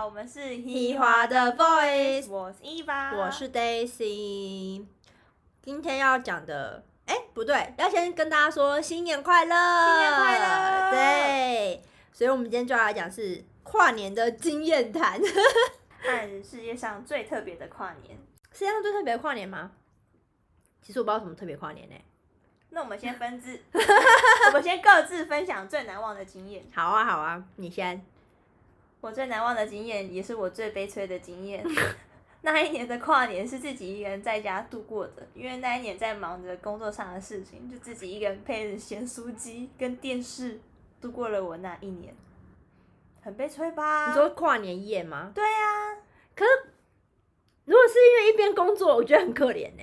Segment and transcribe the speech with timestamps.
[0.00, 4.86] 好，我们是一华的 Voice 我是伊娃，我是 Daisy。
[5.60, 11.82] 今天要讲的，哎、不对，要先跟大家说新年快乐，新年快乐对，
[12.14, 15.20] 所以我们今天就要来讲是跨年的经验谈。
[16.02, 18.18] 看世界上最特别的跨年。
[18.52, 19.70] 世界上最特别的跨年吗？
[20.80, 21.94] 其实我不知道什么特别跨年呢、
[22.70, 23.62] 那我们先分支，
[24.48, 26.64] 我们先各自分享最难忘的经验。
[26.74, 28.02] 好啊，好啊，你先。
[29.00, 31.64] 我最难忘的经验，也是我最悲催的经验。
[32.42, 40.58] 那一年的跨年是自己一个人在家度过的，因为那一年在忙着工作上的事情，就自己一个人配着咸酥鸡跟电视
[41.00, 42.14] 度过了我那一年，
[43.22, 44.08] 很悲催吧？
[44.08, 45.32] 你说跨年夜吗？
[45.34, 45.96] 对啊，
[46.34, 46.50] 可是
[47.66, 49.82] 如果是因为一边工作，我觉得很可怜呢、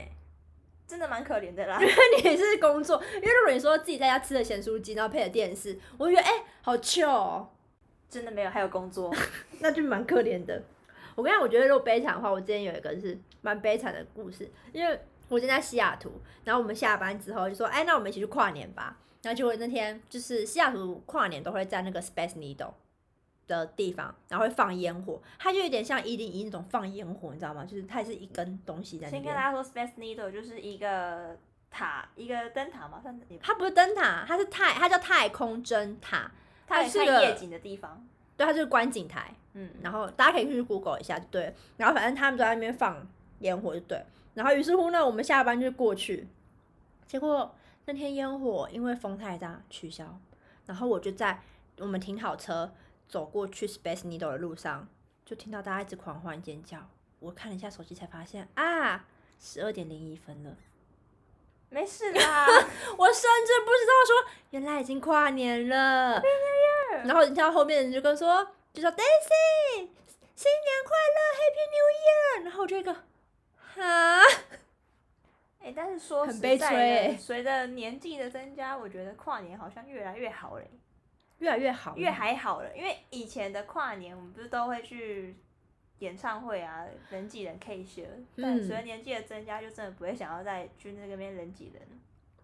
[0.88, 1.78] 真的蛮可怜的啦。
[1.82, 7.50] 因为你是工作，因为如果你说自己在家吃的咸酥鸡，然后配着电视，我就觉得哎、好 chill 哦。
[8.10, 9.14] 真的没有，还有工作。
[9.60, 10.62] 那就蛮可怜的。
[11.16, 15.00] 我跟你讲，我觉得如果悲惨的话，我之前有一个是蛮悲惨的故事，因为
[15.30, 16.12] 我今天在西雅图，
[16.44, 18.98] 然后我们下班之后就说，哎，那我们一起去跨年吧。
[19.24, 22.74] 然后结果那天就是西雅图跨年都会在那个 Space Needle
[23.48, 27.66] 的地方，然后会放烟火，它就有点像一零一那种放烟火，你知道吗？
[27.66, 29.24] 就是它也是一根东西在那边。
[29.24, 31.36] 先跟大家说，Space Needle 就是一个
[31.72, 36.32] 塔，一个灯塔嘛，算是它不是灯塔，它是太，它叫太空针塔，
[36.68, 38.06] 它是夜景的地方。
[38.36, 39.34] 对，它就是观景台。
[39.54, 41.56] 嗯，然后大家可以去 Google 一下，对。
[41.78, 43.08] 然后反正他们都在那边放
[43.40, 44.06] 烟火，就对。
[44.36, 46.28] 然后于是乎呢，我们下班就过去，
[47.08, 50.20] 结果那天烟火因为风太大取消，
[50.68, 51.42] 然后我就在
[51.80, 52.72] 我们停好车
[53.08, 54.88] 走过去 Space Needle 的路上，
[55.26, 56.88] 就听到大家一直狂欢尖叫。
[57.20, 59.06] 我看了一下手机，才发现啊，
[59.40, 60.56] 十二点零一分了。
[61.70, 62.46] 没事啦。
[62.98, 66.22] 我甚至不知道说，原来已经跨年了。
[67.06, 69.88] 然后你听到后面人就跟说，就说 Daisy，
[70.36, 72.44] 新年快乐，Happy New Year。
[72.44, 72.94] 然后这个，
[73.76, 74.22] 哈，
[75.60, 80.70] 哎、但是说很悲催随着年纪的增加，我觉得跨年好像越来越好嘞，
[81.40, 82.76] 越来越好，越还好了。
[82.76, 85.36] 因为以前的跨年，我们不是都会去
[86.00, 91.84] 演唱会啊，人挤人 K 学，但嗯随着年纪的增加，就真的不会想要再去那个边人挤人。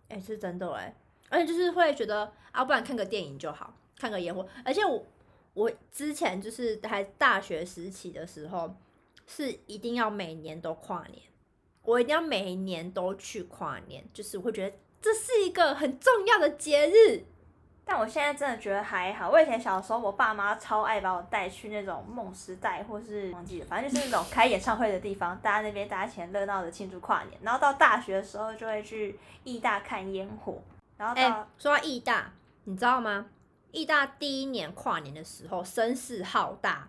[0.09, 0.93] 哎、是真的哎，
[1.29, 4.47] 而且就是会觉得啊，不然看个电影就好，看个烟火。
[4.63, 5.05] 而且我
[5.53, 8.75] 我之前就是还大学时期的时候，
[9.27, 11.21] 是一定要每年都跨年，
[11.83, 17.23] 我一定要每年都去跨年，就是我会觉得这是一个很重要的节日。
[17.85, 19.29] 但我现在真的觉得还好。
[19.29, 27.37] 我以前小时候，我爸妈超爱把我带去那种梦时代，或是忘记了，反正就是那种开演唱会的地方，大家那边大家很热闹的庆祝跨年。
[27.41, 30.61] 然后到大学的时候，就会去艺大看烟火。
[30.95, 32.31] 然后哎、到、说到艺大，
[32.63, 33.25] 你知道吗？
[33.73, 36.87] 义大第一年跨年的时候声势浩大，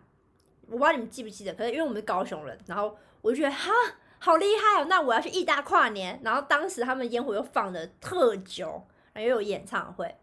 [0.67, 3.73] 我不知道你们记不记得，可是因为我们是高雄人，然后我就觉得哈
[4.19, 6.21] 好厉害哦，那我要去义大跨年。
[6.23, 10.15] 然后当时他们烟火又放的特久，然后又有演唱会。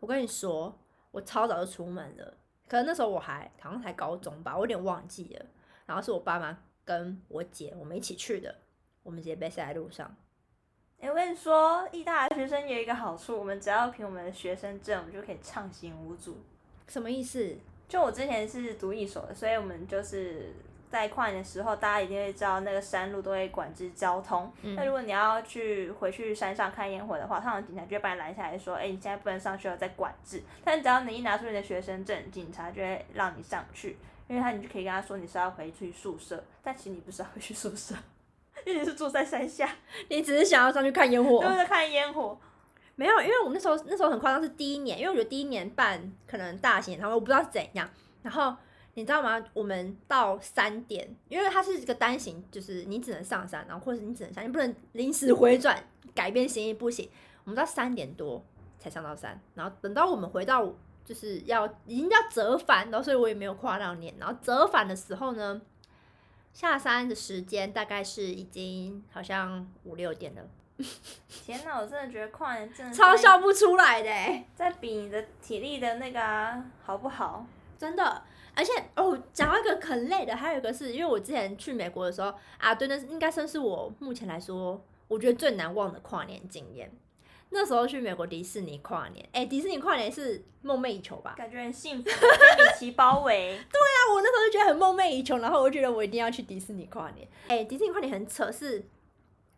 [0.00, 0.78] 我跟你说，
[1.10, 2.36] 我超早就出门了，
[2.68, 5.46] 可能那时候我还好像才高中吧，我有点忘记了。
[5.86, 8.54] 然后是我爸妈跟我姐我们一起去的，
[9.02, 10.14] 我们直接被塞在路上。
[11.04, 16.38] 哎、我跟你说，艺大的学生有一个好处，我们只要凭我们的学生证，我们就可以畅行无阻。
[16.88, 17.54] 什么意思？
[17.86, 20.54] 就我之前是读一所的，所以我们就是
[20.88, 24.50] 在跨年的时候，大家一定会知道那个山路都会管制交通。
[24.62, 37.94] 嗯那如果你要去回去山上看烟火的话，通常警察就会把你拦下来说：“哎、你现在不能上去了，在管制。”但只要你一拿出你的学生证，警察就会让你上去，因为他你就可以跟他说你是要回去宿舍，但其实你不是要回去宿舍，
[38.64, 39.68] 因为你是住在山下，
[40.08, 41.42] 你只是想要上去看烟火？
[41.42, 42.38] 就是在看烟火。
[42.96, 47.88] 没有，因为我那时候那时候很夸张，是第一年，因为我觉得第一年办可能大型演唱会，我不知道是怎样。
[48.22, 48.54] 然后
[48.94, 49.44] 你知道吗？
[49.52, 55.82] 我们到三点，因为它是一个单行，就是你只能上山，然后或者是你只能下，你不能临时回转
[56.14, 57.10] 改变心意，不行。
[57.42, 58.42] 我们到三点多
[58.78, 60.72] 才上到山，然后等到我们回到
[61.04, 64.14] 就是要已经要折返了，所以我也没有跨到年。
[64.20, 65.60] 然后折返的时候呢，
[66.54, 70.42] 下山的时间大概是已经好像五六点了，
[71.28, 74.46] 天哪，我真的觉得跨年真的超笑不出来的、欸。
[74.54, 77.44] 在比你的体力的那个啊，好不好？
[77.76, 78.22] 真的，
[78.54, 86.90] 而且哦，讲到一个很累的，还有一个是因为我之前去美国的时候啊，对，那是应该算是我目前来说，我觉得最难忘的跨年经验。
[87.54, 91.34] 那时候去美国迪士尼跨年，哎、迪士尼跨年是梦寐以求吧？
[91.38, 93.52] 感觉很幸福，被米奇包围。
[93.70, 97.26] 对啊我那时候就觉得很梦寐以求，然后我就觉得我一定要去迪士尼跨年。
[97.48, 98.84] 哎、迪士尼跨年很扯，是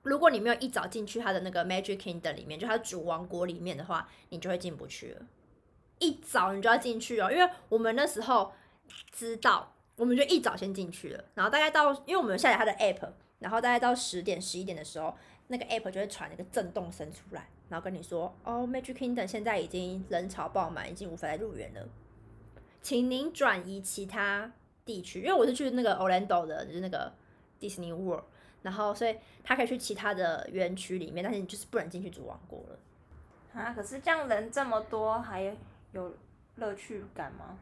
[0.02, 5.22] 如果你没有一早进去它的那个 Magic Kingdom 里面，就它的主王国里面的话，你就会进不去了。
[5.98, 8.52] 一早你就要进去哦，因为我们那时候
[9.10, 13.08] 知道我们就一早先进去了，然后大概到，因为我们有下载它的 app，
[13.38, 15.16] 然后大概到十点十一点的时候，
[15.46, 21.89] 那个 app 就会传一个震动声出来，然后跟你说，哦，Magic Kingdom 现在已经人潮爆满，已经无法再入园了，
[22.81, 24.53] 请您转移其他
[24.85, 27.13] 地区，因为我是去那个 Orlando 的，就是那个
[27.61, 28.25] Disney World，
[28.63, 32.79] 然后所以他可以去其他的园区里面，但是你就是不能进去主王国了。
[33.61, 35.43] 啊，可是这样人这么多，还
[35.93, 36.15] 有
[36.57, 37.59] 乐趣感吗？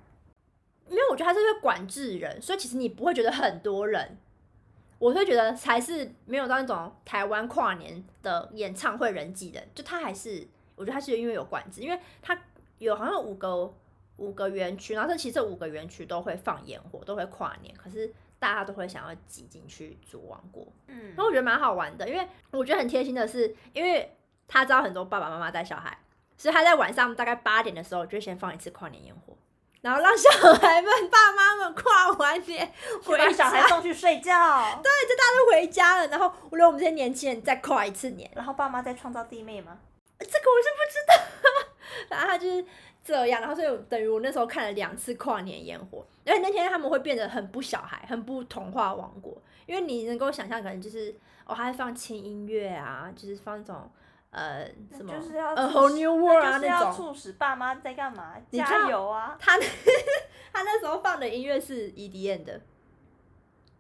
[0.89, 4.19] 因为我觉得他是会管制人，所以其实你不会觉得很多人，
[5.05, 12.35] 我会觉得才是没有到那种台湾跨年的演唱会人挤人，就他还是我觉得他是因为有管制，因为他
[12.79, 13.71] 有好像五个
[14.17, 24.17] 五个园区，然后这其实这五个园区都会放烟火，都会跨年，可是大家都会想要挤进去煮王国，嗯然后我觉得蛮好玩的，因为我觉得很贴心的是，因为
[24.49, 25.99] 他知道很多爸爸妈妈带小孩，
[26.39, 29.34] 所以他在晚上大概八点的时候就先放一次跨年烟火。
[29.85, 32.73] 然后让小孩们、爸妈们跨完年
[33.05, 34.33] 回把小孩送去睡觉，
[34.83, 39.77] 对，就大家都回家了，然后我让我们这些年轻人再跨一次年，然后爸妈再创造弟妹吗？
[40.19, 41.15] 这个我是不知道。
[42.09, 42.65] 然后他就是
[43.05, 49.37] 这样，然后所以等于我那时候看了两次跨年烟火，而且那天他们会变得很不小孩，很不童话王国，
[49.67, 51.15] 因为你能够想象，可能就是
[51.45, 53.93] 哦，还会放轻音乐啊，就是放那种
[54.35, 56.93] 呃什么就是要 A Whole New World 啊就是要那种。
[56.93, 58.35] 促使爸妈在干嘛？
[58.51, 59.57] 加油啊他
[60.53, 62.61] 他那时候放的音乐是 EDM 的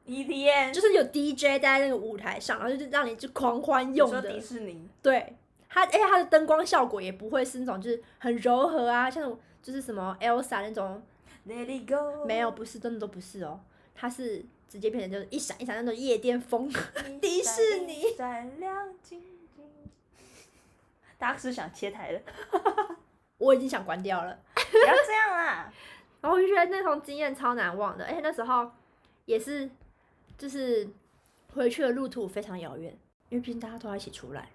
[0.06, 4.40] ，！EDM 就是有 DJ 在那个舞台上，然后就是让你就狂欢用的迪。
[4.40, 5.36] 士尼，对，
[5.68, 11.02] 它而且它的灯光效果也不会是那种就是很柔和啊，像那种就是什么 Elsa 那种
[11.48, 13.60] ，Let it go，没有，不是，真的都不是哦，
[13.94, 16.68] 它是直接变成就是一闪一闪那种夜店风。
[17.20, 19.33] 迪士尼闪亮晶晶。
[21.24, 22.20] 大家是想切台了？
[23.40, 25.72] 我已经想关掉了，不要这样啦！
[26.20, 28.70] 然后我就觉得那种经验超难忘的，而且那时候
[29.24, 29.70] 也是
[30.36, 30.86] 就是
[31.54, 32.92] 回去的路途非常遥远，
[33.30, 34.50] 因为毕竟大家都要一起出来。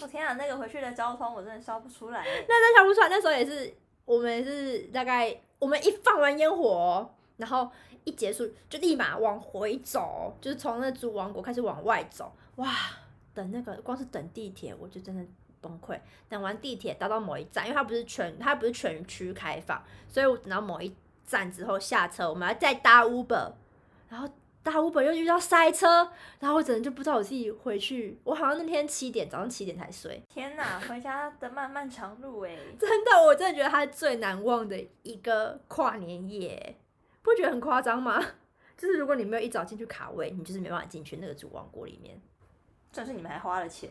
[0.00, 2.44] 我天啊，那个回去的交通我真的笑不出来欸。
[2.48, 3.74] 那真想不出来，那时候也是
[4.06, 7.70] 我们也是大概我们一放完烟火哦、然后
[8.04, 12.72] 一结束就立马往回走，就是从那主王国开始往外走，哇！
[13.34, 15.26] 等那个光是等地铁我就真的
[15.64, 15.98] 崩溃。
[16.28, 20.94] 等完地铁搭到某一站，因为它不是全它不是全区开放，所以我等到某一
[21.24, 23.52] 站之后下车，我们要再搭 Uber，
[24.10, 24.28] 然后
[24.62, 30.22] 搭 Uber 又遇到塞车，然后我整个就不知道我自己回去，我好像那天七点早上七点才睡。
[30.28, 32.56] 天哪，回家的漫漫长路哎。
[32.78, 36.76] 真的，我真的觉得它是最难忘的一个跨年夜，
[37.22, 38.22] 不觉得很夸张吗？
[38.76, 42.20] 就是如果你没有一早进去卡位，你就是没办法进去那个主王国里面。
[42.92, 43.90] 但是你们还花了钱，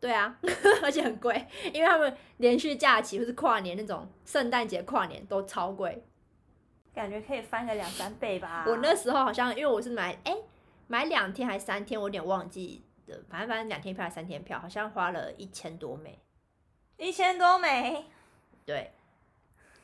[0.00, 0.36] 对啊，
[0.82, 6.04] 而且很贵，因为他们连续假期或是跨年那种圣诞节跨年都超贵。
[6.94, 8.64] 感觉可以翻个两三倍吧。
[8.66, 10.36] 我那时候好像因为我是买哎、
[10.86, 16.18] 买两天还三天，我有点忘记的，反正反正两天票还是三天票，好像花了一千多美。
[16.96, 18.06] 一千多美，
[18.66, 18.92] 对，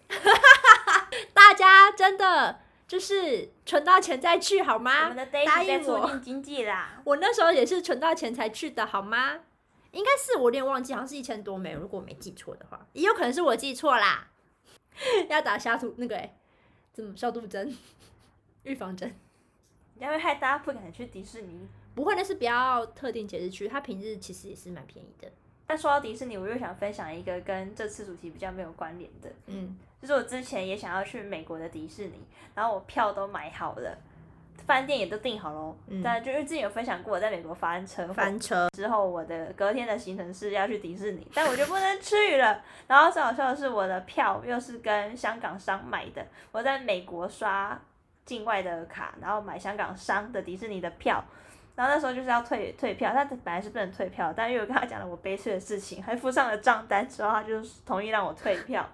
[1.32, 5.16] 大家真的就是存到钱再去好我吗们？
[5.16, 7.00] 的答应我促进经济啦。
[7.04, 9.40] 我那时候也是存到钱才去的好吗？
[9.94, 14.28] 应该是我有点忘记，好像是一千多枚，如果我没记错的话，也有可能是我记错啦。
[15.30, 16.36] 要打消毒那个哎、
[16.92, 17.76] 怎么消毒针、
[18.64, 19.14] 预防针？
[19.94, 21.68] 你要会害大家不敢去迪士尼。
[21.94, 25.30] 不会，那是比较特定节日去，它平日其实也是蛮便宜的。
[25.66, 32.18] 但说到迪士尼，我又想分享一个跟这次主题比较没有关联的，嗯，就是我之前也想要去美国的迪士尼，
[32.54, 33.96] 然后我票都买好了，
[34.66, 35.76] 饭店也都订好喽。
[35.88, 42.62] 嗯但就因为之前有分享过，我在美国翻车翻车，之后，我的隔天的行程是要去迪士尼，但我就不能去了。
[42.86, 47.78] 然后最好笑的是，我的票又是跟香港商买的，我在美国刷
[48.24, 51.24] 境外的卡，然后买香港商的迪士尼的票。
[51.76, 58.88] 然后那时候就是要退退票，但本来是不能退票，但因为我跟他讲了我悲催的事情，还附上了账单之后，他就同意让我退票。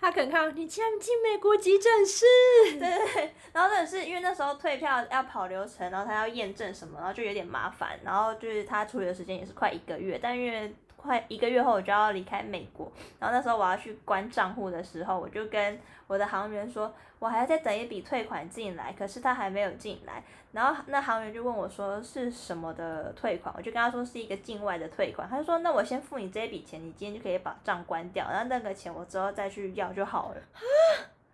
[0.00, 2.24] 他可能看到你竟然进美国急诊室，
[2.72, 30.60] 对对对，然后真的是因为那时候退票要跑流程，然后他要验证什么，然后就有点麻烦，然后就是他处理的时间也是快一个月，但因为快一个月后我就要离开美国，然后那时候我要去关账户的时候，我就跟我的行员说，我还要再等一笔退款进来，可是他还没有进来，然后那行员就问我说是什么的退款，我就跟他说是一个境外的退款，他就说那我先付你这一笔钱，你今天就可以把账关掉，然后那个钱我之后再去要就好了，啊，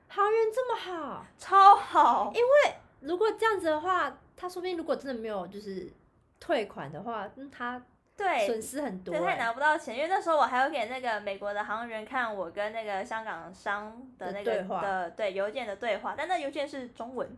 [0.08, 2.32] 行员这么好，超好。
[2.34, 5.90] 因为如果这样子的话，他说不定如果真的没有就是
[6.38, 7.82] 退款的话，那他
[8.16, 9.38] 对，损失很多、对，他也欸。
[9.38, 17.28] 拿不到钱，因为那时候我还有给那个美国的航员看我跟那个香港商的那个的对话对邮件的对话，但那邮件是中文，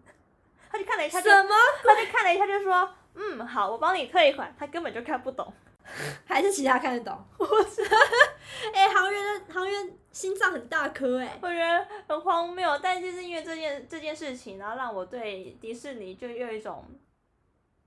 [0.70, 1.50] 他就看了一下就，什么？
[1.84, 4.54] 他就看了一下就说，嗯，好，我帮你退款。
[4.58, 5.52] 他根本就看不懂。
[6.26, 7.18] 还是其他看得懂？
[7.38, 7.82] 我是，
[8.74, 16.84] 哎、航员的航员心脏很大颗哎、我觉得很荒谬，但就是因为这件这件事情，然后让我对迪士尼就有一种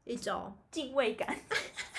[0.04, 1.30] 一种敬畏感，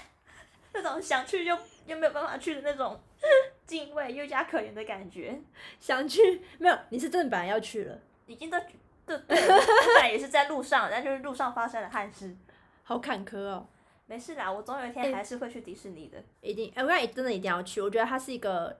[0.74, 2.98] 那种想去又又没有办法去的那种
[3.66, 5.40] 敬畏又加可怜的感觉，
[5.78, 6.78] 想去没有？
[6.90, 8.58] 你是真的本来要去了，已经都
[9.04, 12.36] 对 对，我本来也是在路上，但就是路上发生了憾事。
[12.84, 13.66] 好坎坷哦。
[14.06, 16.22] 没事啦，我总有一天还是会去迪士尼的。
[16.40, 17.80] 一定，哎、我感觉真的一定要去。
[17.80, 18.78] 我觉得它是一个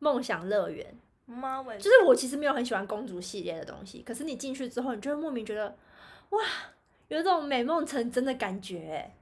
[0.00, 0.84] 梦想乐园。
[1.26, 5.76] 妈，我就是我其实没有很喜欢公主系列的东西，可是你进去之后，你就会莫名觉得，
[6.30, 6.40] 哇，
[7.08, 9.14] 有一种美梦成真的感觉哎。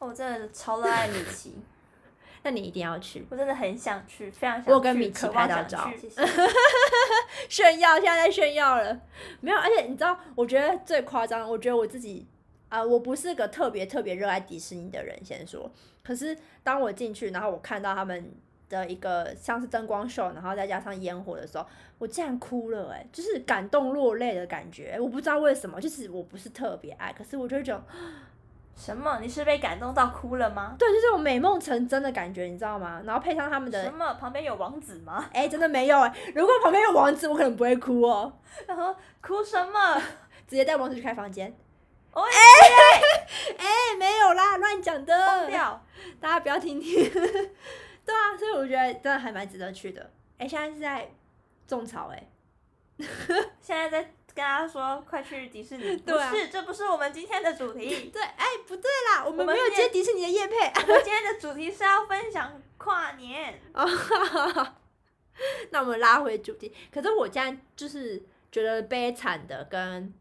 [0.00, 1.54] 我真的超热爱米奇，
[2.42, 4.72] 那你一定要去我真的很想去，非常想去。
[4.72, 6.22] 我跟米奇拍到照去谢谢。
[7.48, 8.98] 炫耀，现在在炫耀了。
[9.40, 12.26] 没有，而且你知道，我觉得最夸张，我觉得我自己
[12.70, 15.70] 啊、我不是个特别特别热爱迪士尼的人，先说。
[16.04, 18.32] 可是当我进去，然后我看到他们
[18.68, 21.66] 的一个像是灯光秀，然后再加上烟火的时候，
[21.98, 24.96] 我竟然哭了、哎，就是感动落泪的感觉。
[25.00, 27.84] 我不知道为什么，就是我不是特别爱，可是我就会觉得，
[28.80, 29.18] 什么？
[29.20, 30.74] 你是被感动到哭了吗？
[30.78, 33.02] 对，就是这种美梦成真的感觉，你知道吗？
[33.04, 34.14] 然后配上他们的什，么？
[34.14, 35.28] 旁边有王子吗？
[35.34, 38.32] 哎、真的没有哎、如果旁边有王子，我可能不会哭哦，
[38.66, 40.00] 然后哭什么？
[40.48, 41.54] 直接带王子去开房间。
[42.12, 45.84] 我也哎、没有啦，乱讲的，疯掉。
[46.18, 47.08] 大家不要听听。
[47.12, 50.10] 对啊，所以我觉得真的还蛮值得去的。
[50.38, 51.08] 哎、现在是在
[51.66, 52.29] 种草哎、
[53.60, 55.96] 现在在跟大家说，快去迪士尼。
[55.96, 58.10] 不 对啊是，这不是我们今天的主题。
[58.14, 60.56] 对，哎、不对啦，我们没有接迪士尼的叶配。
[60.56, 63.60] 我们今天的主题是要分享跨年。
[65.70, 70.12] 那我们拉回主题，可是我现在就是觉得悲惨的跟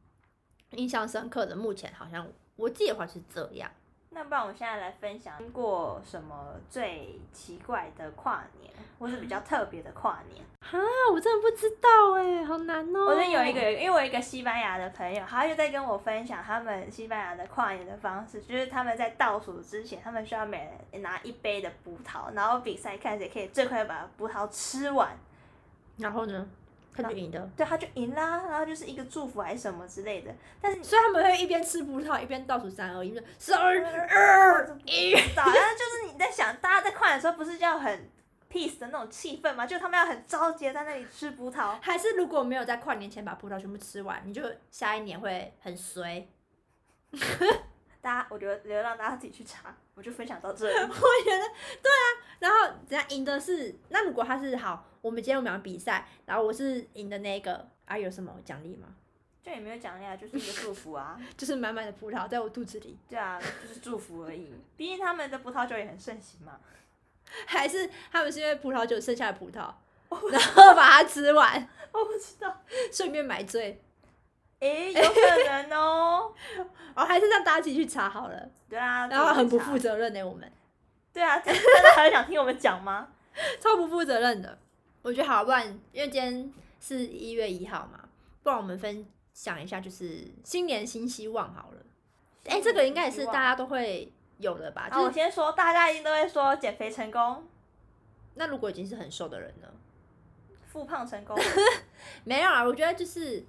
[0.71, 3.69] 印象深刻的，目前好像我自己的话是这样。
[4.11, 10.43] 那不然我现在来分享过什么最奇怪的跨年，或是比较特别的跨年。
[10.61, 10.77] 哈，
[11.13, 25.15] 我真的不知道哎、好难哦、我这有一个，因为我有一个西班牙的朋友，他就在跟我分享他们西班牙的跨年的方式，就是他们在倒数之前，他们需要每人拿一杯的葡萄，然后比赛看谁可以最快把葡萄吃完。
[25.97, 26.47] 然后呢，
[26.93, 27.49] 他就赢的。
[27.55, 30.33] 对，他就赢啦，然后就是一个祝福还是什么之类的。
[30.61, 33.75] 但是所以他们会一边吃葡萄一边倒数三二一，就三二
[34.85, 35.13] 一。
[35.15, 38.09] 不知道，但是就是你在想，大家在跨年的时候不是就要很
[38.51, 39.65] peace 的那种气氛吗？
[39.65, 41.77] 就他们要很着急地在那里吃葡萄。
[41.81, 46.27] 还是如果没有在跨年前把葡萄全部吃完，你就下一年会很衰。
[48.01, 50.73] 大家，我觉得留让大家自己去查，我就分享到这里。
[50.79, 51.43] 我觉得
[51.81, 52.05] 对啊，
[52.39, 58.87] 然后人家赢的是，那如果他是好，我们今天我们要比赛，然后我是赢的那个啊，有什么奖励吗？
[59.41, 61.19] 就也没有奖励啊，就是一个祝福啊。
[61.37, 64.53] 就是满满的葡萄在我肚子里，对啊，就是祝福而已。
[64.75, 66.59] 毕竟他们的葡萄酒也很盛行嘛。
[67.45, 69.71] 还是他们是因为葡萄酒剩下的葡萄，
[70.31, 73.79] 然后把它吃完，我不知道，顺便买醉，
[74.59, 76.33] 诶、有可能哦。
[76.95, 79.95] 哦，还是让大家自己去查好了，对啊，然后很不负责。
[79.97, 80.51] 任呢、我们
[81.13, 81.61] 对啊，真的
[81.95, 83.07] 还想听我们讲吗？
[83.61, 84.57] 超不负责任的。
[85.01, 87.99] 我觉得好，不然因为今天是一月一号嘛，
[88.43, 91.85] 不然我们分享一下，就是新年新希望好了。
[92.45, 94.89] 哎、这个应该也是大家都会有的吧？
[94.89, 97.47] 啊，就是我先说，大家一定都会说减肥成功，
[98.33, 99.67] 那如果已经是很瘦的人呢？
[100.67, 101.37] 复胖成功。
[102.25, 103.43] 没有啊，我觉得就是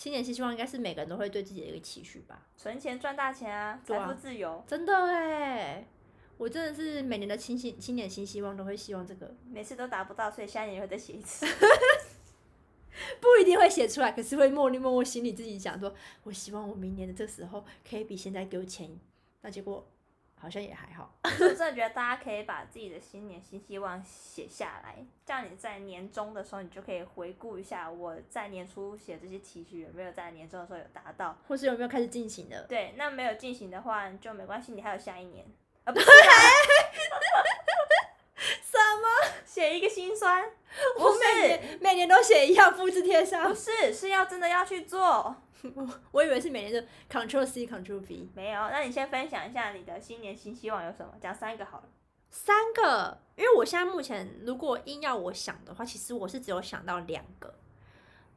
[0.00, 2.46] 新年新希望，应该是每个人都会对自己的一个期许吧。
[2.56, 4.64] 存钱赚大钱啊，财富自由。
[4.66, 5.86] 真的哎，
[6.38, 11.44] 我真的是每年的新新新年新希望都会希望这个，每次都达不到，所以下年也会再写一次。
[13.20, 18.88] 不一定会写出来，可是会默默默默心里自己想说，我希望我明年的这时候可以比现在给我钱，
[19.42, 19.86] 那结果
[20.40, 21.12] 好像也还好。
[21.22, 31.36] 我真的觉得大家可以把自己的新年新希望写下来，这样你在年终的时候，你就可以回顾一下我在年初写这些期许有没有在年终的时候有达到。
[31.46, 32.66] 或是有没有开始进行的？
[32.68, 35.44] 对，那没有进行的话就没关系，你还有下一年。
[35.84, 36.12] 啊，不是啦
[38.62, 39.08] 什么？
[39.44, 40.44] 写一个心酸，
[40.98, 43.54] 我每年每年都写一样，复制贴上不。
[43.54, 45.36] 是是要真的要去做。
[46.12, 51.14] 我以为是每年就 Ctrl C Ctrl V 没有，那你先分享一下你的新年新希望有什么？
[51.20, 51.88] 讲三个好了。
[52.30, 57.52] 三个，因为我现在目前如果硬要我想的话，其实我是只有想到两个，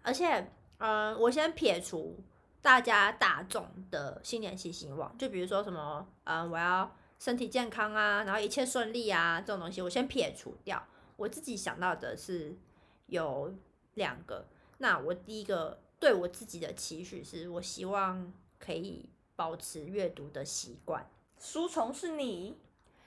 [0.01, 2.19] 而且，嗯、我先撇除
[2.61, 10.83] 大家大众的新年新希望，就比如说什么，嗯、我要身体健康啊，然后一切顺利啊这种东西，我先撇除掉。
[11.15, 12.57] 我自己想到的是
[13.05, 13.53] 有
[13.93, 14.47] 两个，
[14.79, 18.29] 那我第一个对我自己的期许是，我希望
[18.59, 19.07] 可以
[19.37, 21.09] 保持阅读的习惯。
[21.39, 22.57] 书虫是你，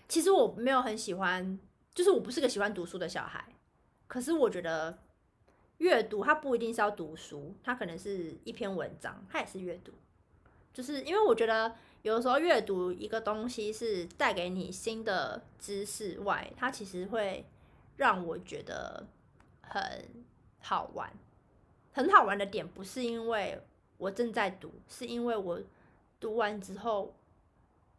[0.09, 1.59] 其实我没有很喜欢，
[1.95, 3.47] 就是我不是个喜欢读书的小孩。
[4.07, 4.97] 可是我觉得
[5.77, 9.93] 阅读它不一定是要读书，它可能是一篇文章，它也是阅读。
[10.73, 17.45] 就是因为我觉得有的时候阅读一个东西是带给你新的知识外，它其实会
[17.97, 19.07] 让我觉得
[19.61, 20.25] 很
[20.61, 21.13] 好玩。
[21.97, 23.59] 很好玩的点不是因为
[23.97, 25.59] 我正在读，是因为我
[26.21, 27.17] 读完之后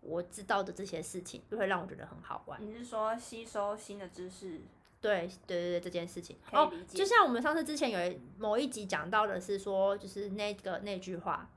[0.01, 2.63] 我知道的这些事情，就会让我觉得很好玩。
[2.63, 4.62] 你是说吸收新的知识？
[5.01, 11.50] 对对对对，这件事情哦，就像我们上次之前有某一集讲到的是说，就是那个那句话。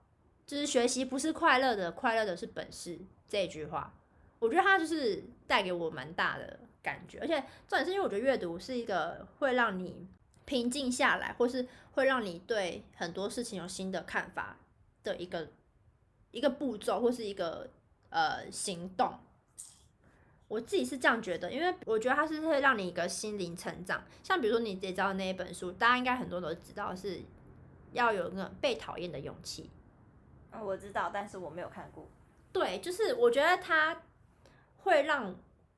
[0.46, 3.94] 就是学习不是快乐的，快乐的是本事这句话，
[4.40, 10.08] 我觉得它就是带给我蛮大的感觉，而且重点是因为我觉得阅读是一个会让你
[10.50, 14.56] 平静下来，或是会让你对很多事情有新的看法
[15.04, 15.48] 的一个
[16.32, 17.70] 一个步骤，或是一个
[18.08, 19.14] 呃行动。
[20.48, 24.02] 我自己是这样觉得，因为我觉得它是会让你一个心灵成长。
[24.24, 27.20] 像比如说你知道那一本书，大家应该很多都知道，是
[27.92, 29.70] 要有那种被讨厌的勇气。
[30.60, 32.08] 我知道，但是我没有看过。
[32.52, 34.02] 对，就是我觉得它
[34.78, 35.32] 会让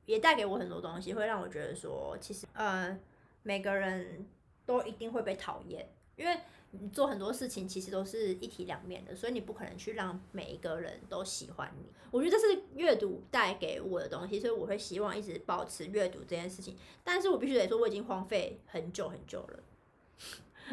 [0.07, 2.99] 也带给我很多东西，会让我觉得说，其实呃，
[3.43, 4.27] 每个人
[4.67, 6.39] 都一定会被讨厌，因为
[6.71, 11.87] 你做很多事情其实都是一体两面的，所以你不可能去让每一个人都喜欢你。
[12.11, 16.77] 我觉得这是阅读带给我的东西，所以我会希望一直保持阅读这件事情。
[17.05, 19.61] 但是我必须得说，我已经荒废很久很久了。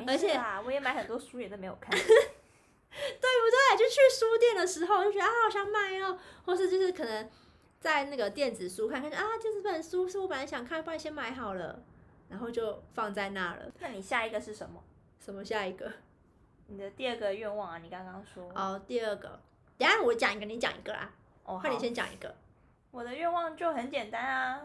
[0.08, 1.92] 而且啊，我也买很多书，也都没有看。
[1.92, 3.78] 对不对？
[3.78, 7.30] 就去书店的时候就觉得啊，好想买哦，或是就是可能
[7.80, 11.84] 在那个电子书看看啊，这本书是我本来想看，不然先买好了，
[12.30, 13.66] 然后就放在那了。
[13.80, 14.82] 那你下一个是什么？
[15.20, 15.92] 什么下一个？
[16.68, 17.78] 你的第二个愿望啊？
[17.80, 18.50] 你刚刚说。
[18.56, 19.40] 哦，第二个，
[19.78, 21.12] 等下我讲一个，你讲一个啦。
[21.44, 22.34] 哦，快，你先讲一个。
[22.92, 24.62] 我的愿望就很简单啊，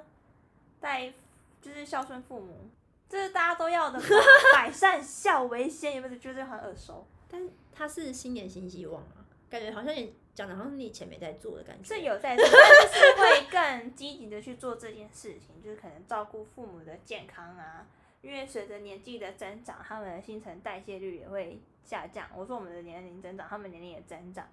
[0.81, 1.13] 带
[1.61, 2.71] 就是孝顺父母，
[3.09, 4.05] 这是大家都要的嘛，
[4.55, 7.07] 百善孝为先，有没有觉得很耳熟？
[7.29, 11.95] 但他是新年新希望啊，感觉好像也讲的好像你以前没在做的感觉。
[11.95, 17.87] 是有在做，但是会更积极的去做这件事情，就是可能照顾父母的健康啊。
[18.21, 22.27] 因为随着年纪的增长，他们的新陈代谢率也会下降。
[22.35, 24.49] 我说我们的年龄增长，他们年龄也增长，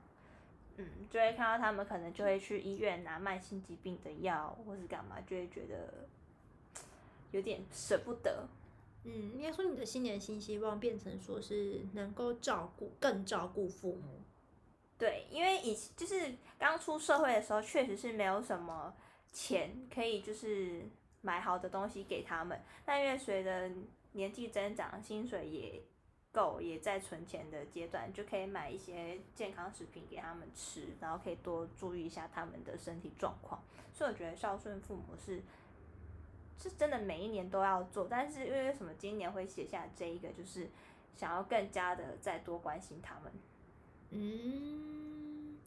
[0.76, 6.06] 嗯，就会看到他们可能就会去医院拿慢性疾病的药，或是干嘛，就会觉得
[7.32, 8.46] 有点舍不得。
[9.06, 14.21] 嗯，应该说你的新年新希望变成说是能够照顾更照顾父母。
[15.02, 18.94] 对，因为以就是刚出社会的时候，确实是没有什么
[19.32, 20.84] 钱可以就是
[21.22, 22.62] 买好的东西给他们。
[22.86, 23.68] 但因为随着
[24.12, 25.82] 年纪增长，薪水也
[26.32, 33.60] 够，也在存钱的阶段，就可以买一些健康食品给他们吃，然后可以多注意一下他们的身体状况。
[33.92, 35.42] 所以我觉得孝顺父母是。
[36.62, 40.70] 是真的每一年都要做，但是因为什么今年会写下这一个，就是
[41.16, 43.34] 想要更加的再多关心他们。
[44.12, 45.58] 嗯，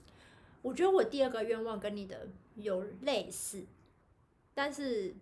[0.63, 3.67] 我觉得我第二个愿望跟你的有类似，
[4.55, 5.15] 但是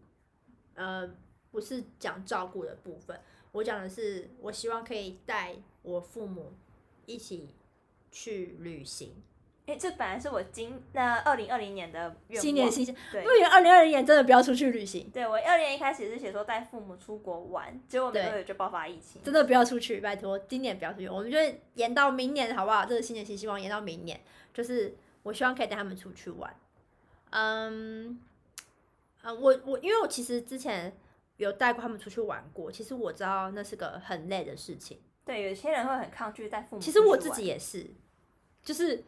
[0.75, 1.09] 呃
[1.51, 3.21] 不是讲照顾的部分，
[3.53, 6.53] 我讲的是我希望可以带我父母
[7.07, 7.55] 一起
[8.11, 9.15] 去旅行。
[9.65, 12.43] 哎，这本来是我今那二零二零年的愿望。
[12.43, 19.23] 新年新希对，不行，二零二零年真的不要出去旅行，对我二年一开始是写说带父母出国玩，结果没多久就爆发疫情。
[19.23, 21.39] 真的不要出去，拜托，今年不要出去，我们就
[21.75, 22.85] 延到明年好不好？
[22.85, 24.21] 这是新年新希望延到明年，
[24.53, 26.53] 就是我希望可以带他们出去玩。
[27.31, 28.21] 嗯，
[29.23, 30.93] 呃，我我因为我其实之前
[31.37, 34.99] 有带过他们出去玩过，其实我知道那是个很累的事情。
[35.25, 36.83] 对，有些人会很抗拒带父母。
[36.83, 37.87] 其实我自己也是，
[38.65, 39.05] 就是。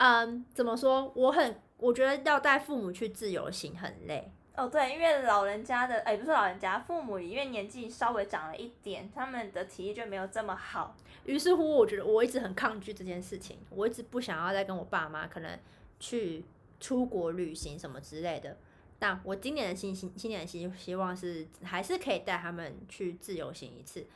[0.00, 1.12] 嗯，怎么说？
[1.14, 4.32] 我很，我觉得要带父母去自由行很累。
[4.56, 10.96] 哦，对，因为老人家的，哎，不是老人家，父母因为年纪稍微长了一点，他们的体力就没有这么好。
[11.26, 15.58] 于是乎，我觉得我一直很抗拒这件事情，我一直不想要再跟我爸妈可能
[15.98, 16.46] 去
[16.80, 18.56] 出国旅行什么之类的。
[18.98, 24.06] 但我今年的新新今年的希希望是还是可以带他们去自由行一次，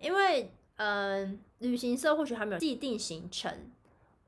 [0.00, 3.52] 因为嗯，旅行社或许还没有既定行程。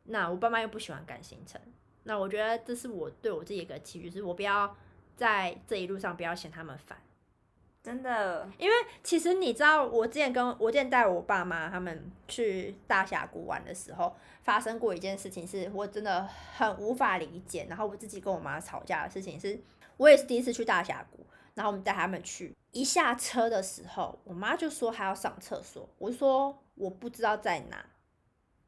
[0.04, 1.60] 那我爸妈又不喜欢赶行程，
[2.04, 4.76] 那我觉得这是我对我自己一个期许，是我不要
[5.16, 6.98] 在这一路上不要嫌他们烦，
[7.82, 19.60] 真的，因为其实你知道，我之前跟我之前带我爸妈他们去大峡谷玩的时候，发生过一件事情，是我真的很无法理解，然后我自己跟我妈吵架的事情，是
[19.96, 27.84] 我也是第一次去大峡谷，然后我们带他们去，一下车的时候，我妈就说还要上厕所，我说我不知道在哪。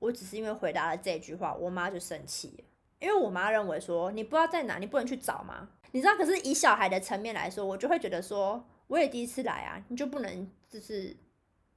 [0.03, 2.65] 我只是因为回答了这句话，我妈就生气了，
[2.99, 5.69] 因为我妈认为说你不知道在哪，你不能去找吗？
[5.93, 11.17] 你知道，可是以小孩的层面来说，我就会觉得说，我也第一次来啊，你就不能就是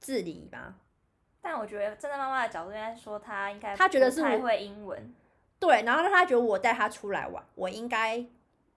[0.00, 0.76] 自理吗？
[1.40, 5.14] 但我觉得站在妈妈的角度，应该说她应该她觉得是我不太会英文，
[5.60, 8.26] 对，然后让她觉得我带她出来玩，我应该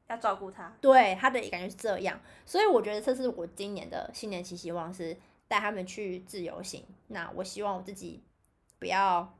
[0.07, 0.71] 要照顾她。
[0.79, 6.85] 对她的感觉是这样，所以我觉得这是我今年的新年期希望是带他们去自由行。
[7.07, 8.21] 那我希望我自己
[8.77, 9.33] 不要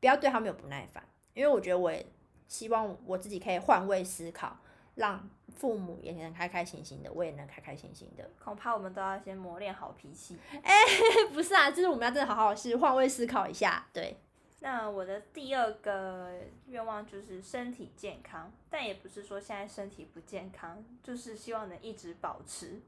[0.00, 2.04] 不要对他们有不耐烦，因为我觉得我也
[2.48, 4.56] 希望我自己可以换位思考，
[4.94, 8.28] 让父母也能开开心心的，我也能开开心心的。
[8.42, 10.38] 恐怕我们都要先磨练好脾气。
[11.34, 14.16] 不是啊，就是我们要真的好好是换位思考一下，对，
[14.60, 16.32] 那我的第二个
[16.66, 22.80] 愿望就是身体健康，但也不是说现在身体不健康，就是希望能一直保持。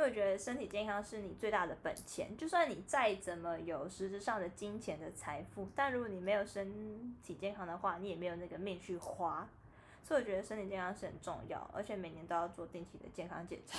[0.00, 9.46] 因为我觉得身体健康是你最大的本钱，就算你再怎么有实质上的金钱的财富，但如果你没有身体健康的话，你也没有那个命去花。
[10.02, 13.78] 所以我觉得身体健康是很重要，而且每年都要做定期的健康检查。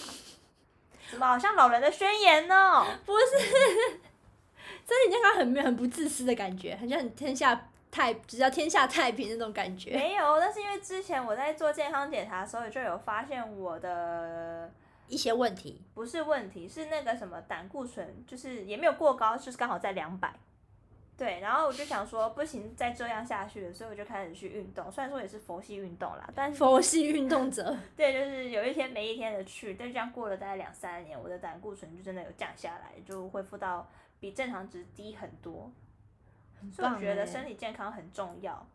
[1.10, 2.86] 怎么好像老人的宣言呢？
[3.04, 9.96] 不是，身体健康很没很不自私的感觉，很像很天下太只要天下太平那种感觉。
[9.96, 14.72] 没有，但是因为之前我在做健康检查的时候，就有发现我的
[15.12, 20.34] 一些问题，不是问题，是那个什么胆固醇，就是也没有过高，就是刚好在两百。
[21.18, 24.92] 对，然后我就想说，不行，再这样下去了，所以我就开始去运动。
[24.92, 27.78] 虽然说也是佛系运动啦，但是佛系运动者。
[27.96, 33.88] 对，就是有一天没一天的去，但这样过了大概两三年，我的胆固醇就真的有降下来，就恢复到
[34.20, 35.72] 比正常值低很多。
[36.74, 38.66] 所以我觉得身体健康很重要，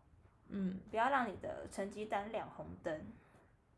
[0.51, 3.07] 嗯，不要让你的成绩单亮红灯，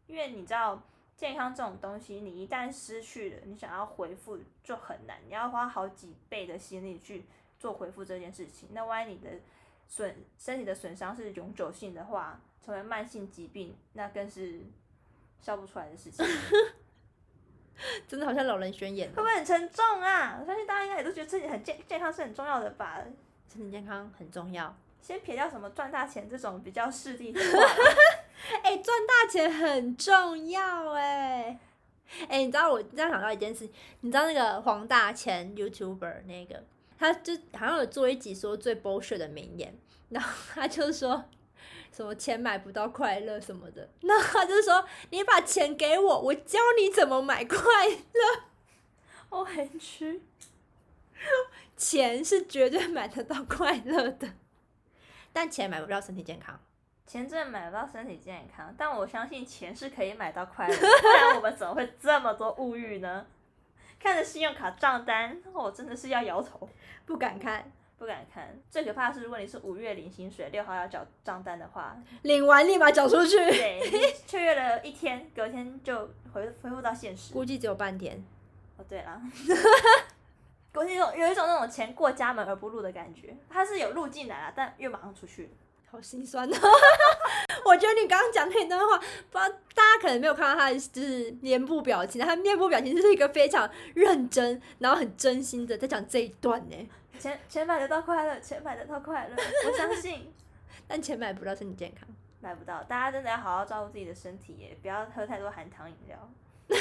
[0.06, 0.82] 因为你知道
[1.18, 7.24] 健康这种东西，你一旦失去了，你想要恢复就很难，你要花好几倍的心力去
[7.59, 8.68] 做恢复这件事情。
[8.72, 9.28] 那万一你的
[9.88, 14.61] 损身体的损伤是永久性的话，成为慢性疾病，那更是
[15.42, 16.24] 笑不出来的事情。
[18.07, 19.16] 真的好像老人宣言会。
[19.16, 20.38] 不会很沉重啊？
[20.40, 23.02] 我相信大家应该也都觉得自己很健健康是很重要的吧。
[23.52, 24.72] 身体健康很重要。
[25.00, 27.66] 先撇掉什么赚大钱这种比较势利的话，
[28.62, 31.59] 哎、赚大钱很重要哎、
[32.29, 33.68] 哎、你知道我这样想到一件事，
[34.01, 36.64] 你知道那个黄大钱 YouTuber 那个，
[36.98, 39.77] 他就好像有做一集说最 bullshit 的名言，
[40.09, 41.24] 然后他就说
[41.92, 48.44] 什么钱买不到快乐什么的，那他就说你把钱给我，我教你怎么买快乐，
[49.31, 50.22] 我很屈。
[51.77, 54.29] 钱是绝对买得到快乐的，
[55.33, 56.61] 但钱买不到身体健康。
[57.08, 63.26] 钱真的买不到身体健康，但我相信钱是可以买到快乐的，不然我们怎么会这么多物欲呢？
[63.98, 66.68] 看着信用卡账单，我真的是要摇头，
[67.06, 68.54] 不敢看，不敢看。
[68.70, 77.32] 最可怕的是，如果你是五月领薪水，六号要缴账单的话，领完立马缴出去，对你雀跃了一天，隔天就回恢复到现实。
[77.32, 78.22] 估计只有半天。
[78.76, 79.18] 哦，对了，
[80.74, 85.48] 我有一种有一种那种钱过家门而不入的感觉，它是有入进来了，但又马上出去了。
[85.90, 86.57] 好心酸哦！
[87.64, 96.88] 我觉得你刚刚讲那段话，不知道大家可能没有看到他的就是脸部表情，他面部表情就是一个非常认真，然后很真心的在讲这一段呢。
[97.18, 100.33] 钱钱买得到快乐，钱买得到快乐，我相信
[100.87, 102.09] 但钱买不到身体健康，
[102.40, 102.83] 买不到。
[102.85, 106.31] 大家真的要好好照顾自己的身体耶，不要喝太多含糖饮料。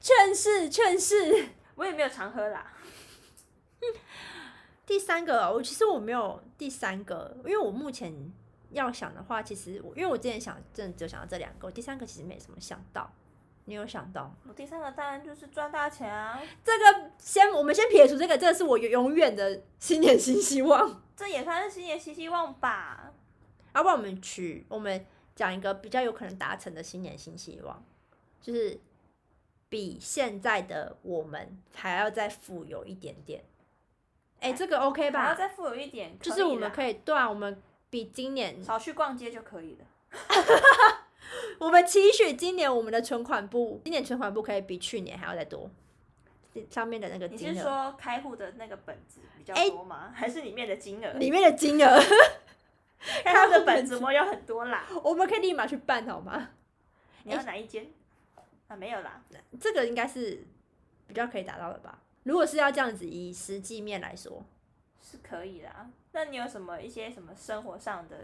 [0.00, 1.48] 劝世劝世。
[1.74, 2.72] 我也没有常喝啦，
[4.86, 8.32] 第三个哦，我其实我没有第三个，因为我目前
[8.70, 13.12] 要想的话，其实我因为我之前想真的只有想到这两个，我第三个其实没什么想到。
[13.68, 14.32] 你有想到？
[14.46, 21.02] 我第三个当然就是赚大钱啊，这个先我们先撇除这个，这个是我永远的新年新希望。
[21.16, 23.12] 这也算是新年新希望吧。
[23.74, 27.84] 要不然我们取我们讲一个比较有可能达成的新年新希望，
[28.40, 28.78] 就是
[29.68, 33.42] 比现在的我们还要再富有一点点。
[34.46, 35.22] 哎、这个 OK 吧？
[35.24, 35.36] 然后？
[35.36, 39.84] 再富有一点，就是我们可以对啊，我们比今年啦，少去逛街就可以了。
[41.58, 45.68] 我们期许今年我们的存款部，今年存款部可以比去年还要再多。
[46.70, 50.12] 上面的那个你金额，是说开户的那个本子比较哎多吗？
[50.14, 51.12] 还是里面的金额？
[51.14, 52.00] 里面的金额，
[53.24, 54.86] 开户的本子我有很多啦。
[55.02, 56.50] 我们可以立马去办好吗？
[57.24, 57.86] 你要哪一间？
[58.68, 59.20] 啊，没有啦。
[59.60, 60.44] 这个应该是
[61.06, 61.98] 比较可以达到的吧？
[62.26, 64.42] 如果是要这样子以实际面来说，
[65.00, 65.88] 是可以啦。
[66.10, 68.16] 那你有什么一些什么生活上的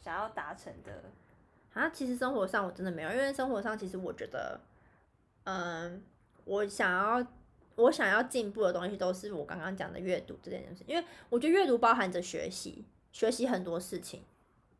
[0.00, 1.04] 想要达成的？
[1.72, 4.60] 啊，其实生活上我真的没有，因为生活上其实我觉得，
[5.44, 6.02] 嗯，
[6.44, 7.24] 我想要，
[7.76, 14.24] 我我想要进步的东西都是我刚刚讲的阅读这件事，因为我觉得阅读包含着学习，学习很多事情。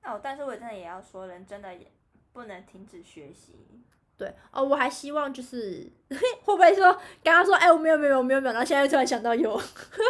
[0.03, 1.87] 哦，但是我真的也要说，人真的也
[2.33, 3.55] 不能停止学习。
[4.21, 6.93] 对哦，我还希望就是 会不会说
[7.25, 9.59] 刚刚说哎我没有没有没有没有，然后现在突然想到有，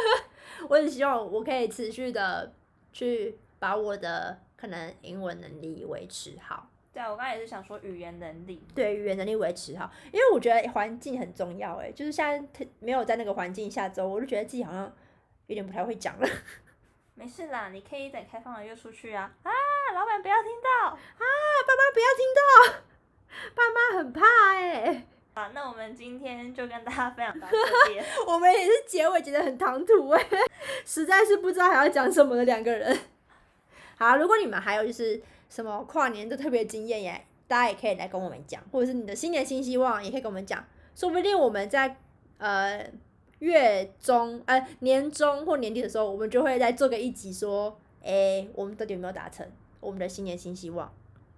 [0.68, 2.52] 我很希望我可以持续的
[2.92, 6.66] 去把我的可能英文能力维持好。
[6.92, 8.60] 对啊，我刚才也是想说语言能力。
[8.74, 14.92] 对语言能力维持好，因为我觉得环境很重要哎，就是现在没有在那个环境下之后，我就觉得自己好像
[15.46, 16.28] 有点不太会讲了。
[17.14, 19.30] 没事啦，你可以等开放了又出去啊！
[19.44, 19.50] 啊，
[19.94, 20.96] 老板不要听到啊，
[21.66, 22.80] 爸妈不要听到。
[23.54, 24.22] 爸妈很怕
[24.54, 25.06] 哎。
[25.32, 28.04] 好，那我们今天就跟大家分享到这边。
[28.26, 30.26] 我们也是结尾觉得很唐突哎，
[30.84, 32.98] 实在是不知道还要讲什么的两个人。
[33.96, 40.64] 好，如果你们还有就是什么跨年的特别经验耶，大家也可以来跟我们讲，或者是你的新年新希望也可以跟我们讲，
[40.94, 41.96] 说不定我们在
[42.38, 42.84] 呃
[43.38, 49.46] 月中呃年中或年底的时候，我们就会再做个一集说，哎，我们到底有没有达成
[49.78, 50.92] 我们的新年新希望？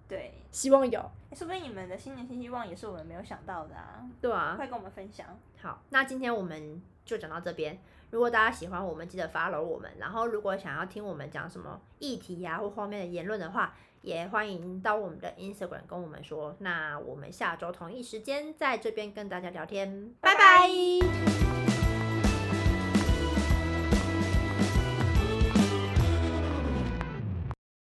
[0.07, 0.99] 对，希望有。
[1.33, 4.05] 说不定你们的新年新希望也是我们没有想到的啊。
[4.21, 5.27] 对啊，快跟我们分享。
[5.61, 7.79] 好，那今天我们就讲到这边。
[8.11, 9.89] 如果大家喜欢我们，记得 follow 我们。
[9.97, 16.55] 然后，如果想要听我们讲什么议题呀或方面的言论的话，也欢迎到我们的 Instagram 跟我们说。
[16.59, 21.92] 那我们下周同一时间在这边跟大家聊天，拜拜。